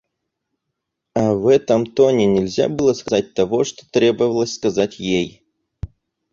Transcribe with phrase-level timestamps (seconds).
[1.13, 5.45] А в этом тоне нельзя было сказать того, что требовалось сказать ей.